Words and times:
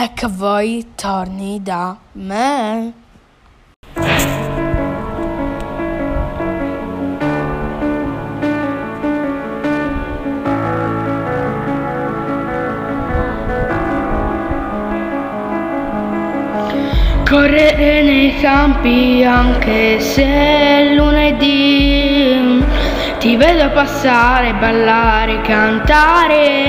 e 0.00 0.12
che 0.14 0.28
voi 0.28 0.92
torni 0.94 1.60
da 1.60 1.96
me. 2.12 2.92
Correre 17.28 18.02
nei 18.02 18.38
campi 18.40 19.24
anche 19.24 19.98
se 19.98 20.22
è 20.22 20.94
lunedì, 20.94 22.64
ti 23.18 23.34
vedo 23.34 23.68
passare, 23.72 24.54
ballare, 24.54 25.40
cantare. 25.40 26.67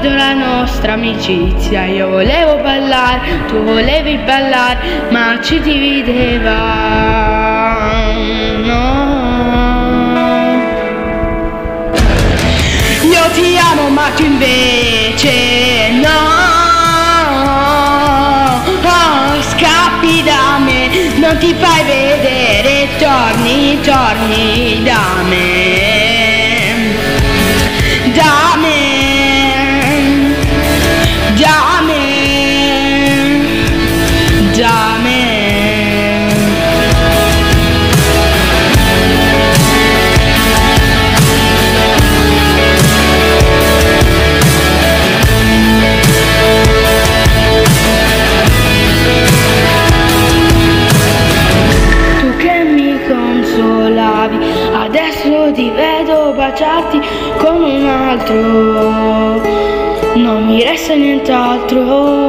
Ricordo 0.00 0.16
la 0.16 0.32
nostra 0.32 0.94
amicizia, 0.94 1.84
io 1.84 2.08
volevo 2.08 2.56
ballare, 2.56 3.44
tu 3.48 3.62
volevi 3.62 4.16
ballare, 4.18 5.08
ma 5.10 5.38
ci 5.42 5.60
divideva. 5.60 6.54
No. 8.64 8.88
Io 13.02 13.30
ti 13.34 13.58
amo 13.58 13.88
ma 13.90 14.08
tu 14.16 14.24
invece 14.24 15.90
no. 16.00 16.38
Oh, 18.82 19.42
scappi 19.42 20.22
da 20.22 20.58
me, 20.58 20.88
non 21.16 21.36
ti 21.38 21.54
fai 21.58 21.84
vedere, 21.84 22.88
torni, 22.98 23.78
torni 23.82 24.82
da 24.82 25.22
me. 25.28 25.69
Baciarti 57.00 57.36
con 57.38 57.62
un 57.62 57.88
altro. 57.88 59.42
Non 60.14 60.44
mi 60.46 60.62
resta 60.62 60.94
nient'altro. 60.94 62.28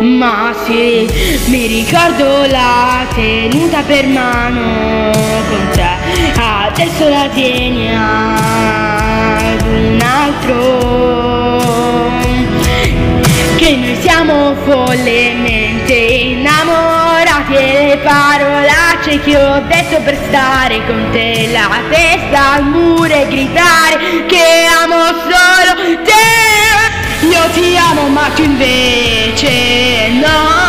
Ma 0.00 0.54
sì, 0.64 1.06
mi 1.46 1.66
ricordo 1.66 2.46
la 2.46 3.06
tenuta 3.14 3.82
per 3.86 4.06
mano 4.06 5.10
con 5.48 5.68
te. 5.72 5.88
Adesso 6.40 7.08
la 7.08 7.28
tieni 7.32 7.90
ad 7.94 9.62
un 9.66 10.00
altro 10.00 11.58
che 13.56 13.76
noi 13.76 13.96
siamo 14.00 14.54
follemente 14.64 15.92
innamorati 15.92 17.54
e 17.54 17.86
le 17.88 17.98
parolacce 17.98 19.20
che 19.20 19.36
ho 19.36 19.60
detto 19.68 20.00
per 20.02 20.16
stare 20.28 20.39
con 20.86 21.08
te 21.10 21.48
la 21.50 21.68
testa 21.88 22.52
al 22.52 22.64
muro 22.64 23.12
e 23.12 23.26
gridare 23.26 24.24
che 24.26 24.66
amo 24.82 25.04
solo 25.28 25.98
te. 26.04 27.26
Io 27.26 27.50
ti 27.52 27.76
amo 27.76 28.08
ma 28.08 28.30
tu 28.34 28.42
invece 28.42 30.08
no. 30.22 30.68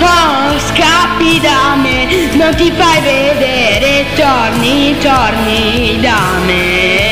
Oh, 0.00 0.58
scappi 0.58 1.40
da 1.40 1.76
me 1.76 2.30
non 2.32 2.54
ti 2.54 2.72
fai 2.74 3.00
vedere 3.02 4.06
torni 4.16 4.96
torni 4.98 5.98
da 6.00 6.38
me 6.46 7.07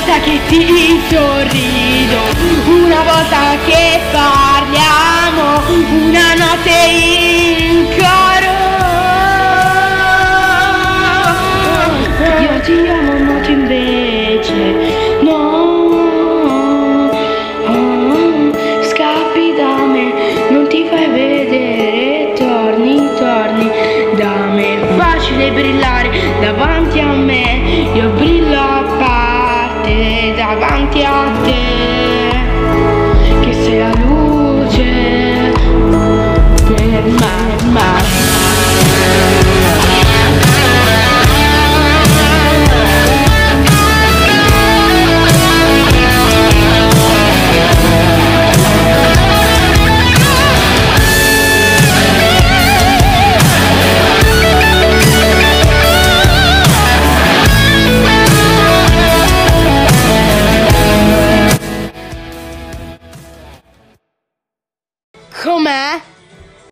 volta 0.00 0.18
che 0.20 0.40
ti 0.48 0.98
sorrido, 1.10 2.20
una 2.66 3.02
volta 3.02 3.58
che 3.66 4.00
parliamo, 4.10 5.46
una 6.06 6.34
notte 6.38 6.78
in 6.88 7.86
coro. 7.98 8.54
Io 12.40 12.60
ti 12.62 12.88
amo 12.88 13.40
tu 13.42 13.50
invece 13.50 14.74
no. 15.20 15.38
Oh, 17.66 18.52
scappi 18.82 19.54
da 19.54 19.84
me, 19.84 20.12
non 20.48 20.66
ti 20.68 20.86
fai 20.88 21.08
vedere, 21.08 22.32
torni, 22.38 23.06
torni 23.18 23.70
da 24.16 24.46
me. 24.54 24.78
Facile 24.96 25.50
brillare 25.52 26.10
davanti 26.40 26.99